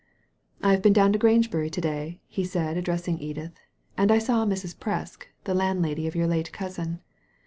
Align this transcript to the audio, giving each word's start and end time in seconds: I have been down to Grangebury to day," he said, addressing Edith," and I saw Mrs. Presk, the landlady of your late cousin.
I 0.63 0.71
have 0.71 0.81
been 0.81 0.93
down 0.93 1.13
to 1.13 1.19
Grangebury 1.19 1.69
to 1.69 1.79
day," 1.79 2.21
he 2.27 2.43
said, 2.43 2.75
addressing 2.75 3.19
Edith," 3.19 3.53
and 3.99 4.11
I 4.11 4.17
saw 4.17 4.47
Mrs. 4.47 4.75
Presk, 4.75 5.25
the 5.43 5.53
landlady 5.53 6.07
of 6.07 6.15
your 6.15 6.25
late 6.25 6.51
cousin. 6.51 7.01